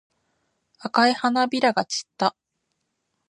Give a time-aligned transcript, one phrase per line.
[0.79, 2.35] 赤い花びらが散った。